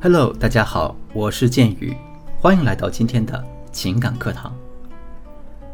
[0.00, 1.92] Hello，大家好，我是剑宇，
[2.40, 4.54] 欢迎来到今天的情感课堂。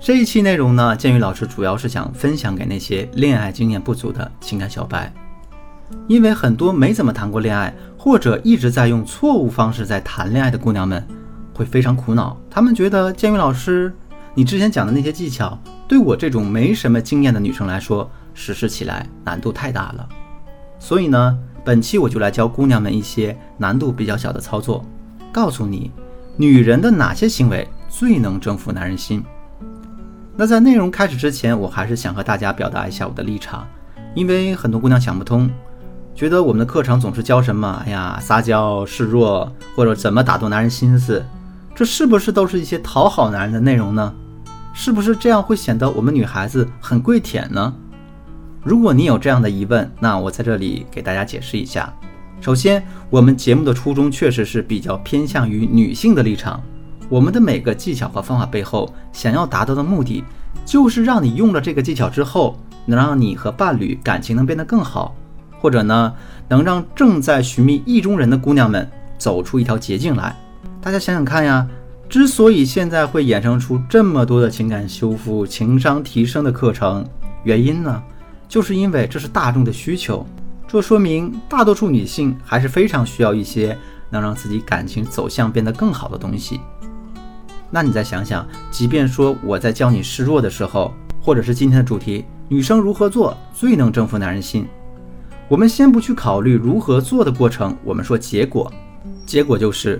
[0.00, 5.12] 这一期内容呢，剑宇老师主要是想分享给那些恋爱经验不足的情感小白，
[6.06, 11.04] 因为很多没怎么谈过恋爱，或者一直在用错误方式在谈恋爱的姑娘们，
[11.52, 12.40] 会非常苦恼。
[12.48, 13.92] 她们觉得剑宇老师，
[14.34, 15.58] 你之前讲的那些技巧，
[15.88, 20.08] 对我这种没什么经验的女生来说，实施起来难度太大了。
[20.78, 21.36] 所以呢。
[21.64, 24.84] 本期我就来教姑娘们一些难度比较小的操作，
[25.30, 25.90] 告诉你
[26.36, 29.22] 女人的哪些行为最能征服男人心。
[30.36, 33.66] 那在内容开始之前，我还是想和大家表达一下我的立场，
[34.14, 35.48] 因为很多姑娘想不通，
[36.14, 41.24] 觉得我们的课程总是教什么，哎呀，撒娇示弱，或者怎么打动男人心思，
[41.74, 44.12] 这是不是都是一些讨好男人的内容呢？
[44.74, 47.74] 是不是这样会显得我们女孩子很跪舔呢？
[48.64, 51.92] 如果你有这样的疑问，那我在这里给大家解释一下。
[52.40, 52.80] 首先，
[53.10, 56.62] 我们节目的初衷确实是比较偏向于女性的立场。
[57.08, 60.22] 我们的每个技巧和方法背后，想要达到的目的，
[60.64, 65.12] 就是让你用了这个技巧之后，能让你和伴侣感情能变得更好，
[65.60, 66.14] 或者呢，
[66.48, 68.88] 能让正在寻觅意中人的姑娘们
[69.18, 70.36] 走出一条捷径来。
[70.80, 71.66] 大家想想看呀，
[72.08, 77.04] 之所以现在会衍生出这么多的情感修复、情商提升的课程，
[77.42, 78.00] 原因呢？
[78.52, 80.26] 就是因为这是大众的需求，
[80.68, 83.74] 这说明大多数女性还是非常需要一些
[84.10, 86.60] 能让自己感情走向变得更好的东西。
[87.70, 94.68] 那你再想想，即便说我在教你示弱的时候，或者是今天的主题，女生如何做最能征服男人心，
[95.48, 98.70] 我们先不去考虑如何做的过程，我们说结果，
[99.24, 99.98] 结果就是，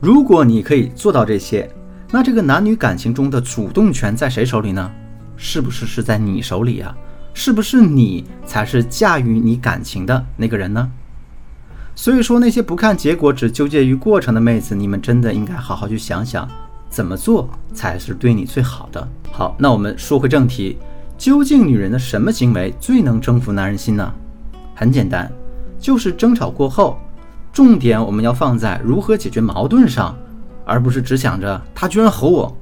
[0.00, 1.70] 如果你可以做到这些，
[2.10, 4.90] 那这个男女感情中的主动权在谁手里呢？
[5.36, 6.96] 是不是是在你手里呀？
[7.34, 10.90] 是不是你才是驾驭你感情的那个人呢？
[11.94, 16.48] 所以说，那些不看结果只纠结于过程的妹子，你们真的应该好好去想想，
[16.88, 19.06] 怎么做才是对你最好的。
[19.30, 20.78] 好，那我们说回正题，
[21.18, 24.12] 究竟女人的什么行为最能征服男人心呢？
[24.74, 25.30] 很简单，
[25.78, 26.98] 就是争吵过后，
[27.52, 30.16] 重点我们要放在如何解决矛盾上，
[30.64, 32.56] 而不是只想着他居然吼我。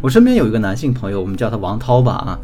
[0.00, 2.38] 我身边有一个男性朋友，我们叫他王涛吧啊。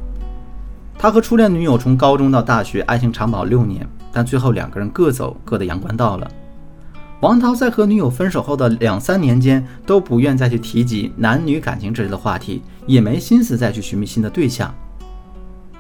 [1.03, 6.31] 他和初恋女友从高中到大学，爱情长跑六年，但最后两个人各走各的阳关道了。
[7.19, 14.73] 王涛在和女友分手后的两三年间，都不愿再去提及男女感情之类的话题，也没心思再去寻觅新的对象。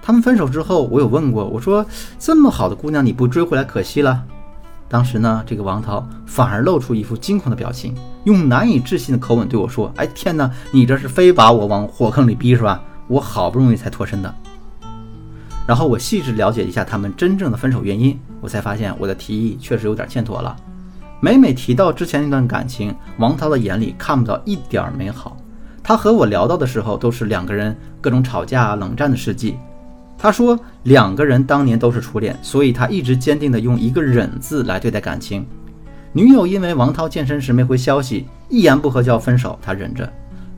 [0.03, 1.87] 他们分手之后，我有问过，我说
[2.19, 4.25] 这么好的姑娘你不追回来可惜了。
[4.89, 7.94] 当时呢，这个王涛反而露出一副惊恐的表情，
[8.25, 12.83] 用难以置信的口吻对我说：“哎天哪，你这是非把我往火坑里逼是吧？
[13.06, 14.34] 我好不容易才脱身的。”
[15.67, 20.56] 然后我细致了解一下他们真正的分手原因，我才发现我的提议确实有点欠妥了。
[21.21, 25.37] 每每提到之前那段感情，王涛的眼里看不到一点美好。
[25.83, 29.56] 他和我聊到的时候，都是两个人各种吵架、冷战的事迹。
[30.19, 35.47] 他说两个人当年都是初恋，所以他一直坚定地用一个忍字来对待感情。
[36.12, 40.12] 女友因为王涛健身时没回消息，一言不合就要分手，他忍着。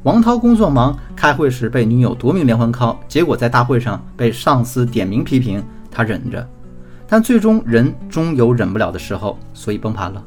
[0.04, 6.46] 王涛工作忙，开会时被女友夺命连环 call，结果在大会上被上司点名批评，他忍着，
[7.08, 10.22] 但最终人终有忍不了的时候，所以崩盘了。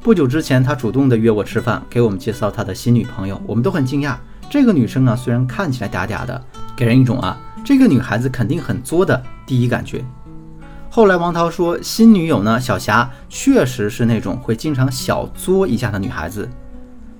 [0.00, 4.16] 不久之前，他主动的约我吃饭，给我们介绍他的新女朋友，我们都很惊讶。
[4.50, 6.44] 这个女生啊，虽然看起来嗲嗲的，
[6.74, 10.04] 给人一种啊，这个女孩子肯定很作的第一感觉。
[10.90, 16.48] 后来王涛说，新女友呢，小霞确实是那种会经常小作一下的女孩子。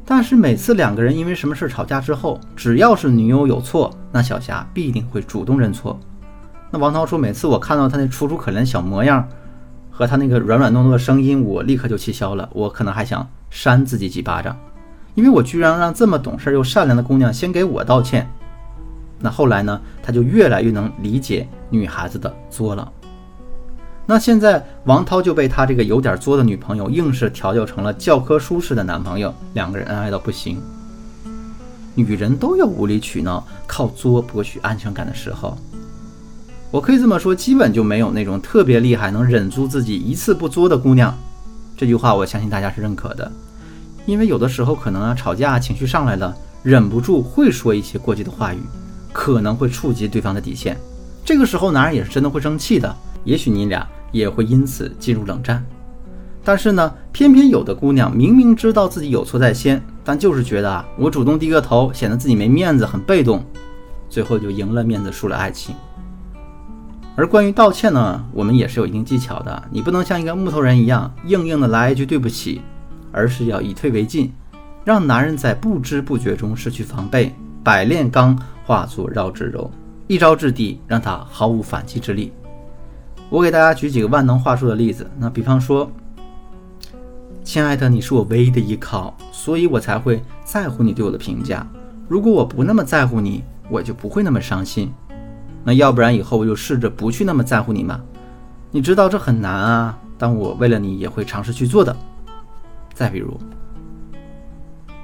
[0.08, 5.98] 但是每次两个人因为什么事吵架之后，只要是女友有错，那小霞必定会主动认错。
[6.70, 9.28] 那王涛说，每次我看到他那楚楚可怜小模样，
[9.90, 12.48] 和他那个软软糯糯的声音，我立刻就气消了。
[12.52, 14.56] 我可能还想扇自己几巴掌，
[15.16, 18.30] 因为我居然让这么懂事又善良的姑娘先给我道歉。
[19.18, 22.92] 那后来呢，他就越来越能理解女孩子的作了。
[24.08, 30.62] 那现在王涛就被他这个有点作的女朋友硬是调教成了教科书式的男朋友，两个人恩爱到不行。
[31.96, 35.58] 女人都有无理取闹、靠作博取安全感的时候。
[36.70, 41.12] 我可以这么说，基本就没有那种特别厉害能忍住自己一次不作的姑娘。
[41.76, 43.30] 这句话我相信大家是认可的，
[44.04, 48.60] 因为有的时候可能啊吵架情绪上来了，忍不住会说一些过激的话语，
[49.12, 50.76] 可能会触及对方的底线。
[51.24, 52.94] 这个时候男人也是真的会生气的，
[53.24, 53.84] 也许你俩。
[54.12, 55.64] 也会因此进入冷战，
[56.44, 63.44] 但是呢，偏偏有的姑娘明明知道自己有错在先，但就是觉得啊，我主动低个头显得自己没面子，很被动，
[64.08, 65.74] 最后就赢了面子，输了爱情。
[67.16, 69.62] 而关于道歉呢，我们也是有一定技巧的。
[69.70, 72.60] 你不能像一个木头人一样硬硬的来一句对不起，
[73.10, 74.32] 而是要以退为进，
[74.84, 79.70] 让男人在不知不觉中失去防备，百炼钢化作绕指柔，
[80.06, 82.32] 一招制敌，让他毫无反击之力。
[83.28, 85.08] 我给大家举几个万能话术的例子。
[85.18, 85.90] 那比方说，
[87.42, 91.66] 亲爱的，你是我唯一的依靠，所以我才会在乎你对我的评价。
[92.08, 94.92] 如果我不那么在乎你，我就不会那么伤心。
[95.64, 98.00] 那要不然以后我就试着不去那么在乎你嘛。
[98.70, 101.94] 你知道这很难啊，但我为了你也会尝试去做的。
[102.94, 103.36] 再比如，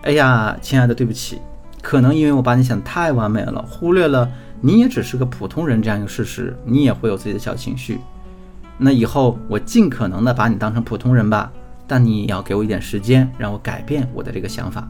[0.02, 1.40] 哎呀，亲爱的，对不起，
[1.82, 4.30] 可能因为我把你想得太完美了，忽略了
[4.60, 7.98] 你也只是个普通人这样一个事实，你也会有自己的小情绪。
[8.82, 11.50] 那以后我尽可能的把你当成普通人吧，
[11.86, 14.86] 但你也要给我一点时间，让我改变我的这个想法。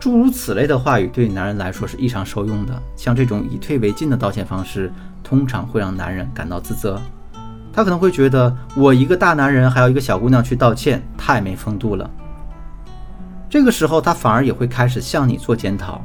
[0.00, 2.82] 诸如此类的话语对男人来说是异常受用的。
[2.96, 7.00] 像这种以退为进的道歉方式，通常会让男人感到自责。
[7.72, 12.08] 他可能会觉得，我一个大男人还要一个小姑娘去道歉，太没风度了。
[13.48, 16.02] 这个时候，他反而也会开始向你做检讨。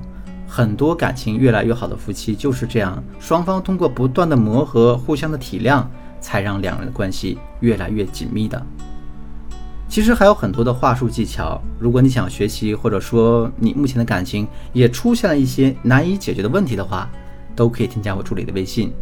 [0.48, 5.84] 很多感情越来越好的夫妻就是这样，双方通过不断的磨合，互相的体谅。
[6.20, 8.66] 才让两人的关系越来越紧密的。
[9.88, 17.10] 其实还有很多的话术技巧，如果你想学习，或者说你目前的感情也出现了一些难以解决的问题的话，
[17.56, 18.94] 都可以添加我助理的微信，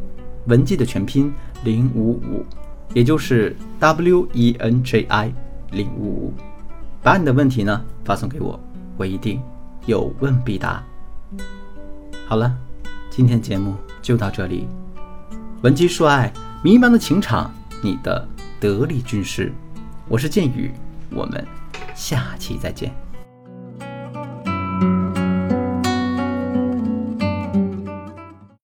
[0.45, 1.33] 文姬的全拼
[1.65, 2.45] 零五五，
[2.93, 5.33] 也就是 W E N J I
[5.71, 6.33] 零五五，
[7.03, 8.57] 把你的问题呢发送给我，
[8.95, 9.41] 我一定
[9.87, 10.81] 有问必答。
[12.25, 12.55] 好了，
[13.09, 14.65] 今天节目就到这里，
[15.63, 16.31] 文姬说爱。
[16.67, 17.49] 迷茫的情场，
[17.81, 18.27] 你的
[18.59, 19.53] 得力军师，
[20.09, 20.69] 我是剑宇，
[21.09, 21.47] 我们
[21.95, 22.93] 下期再见。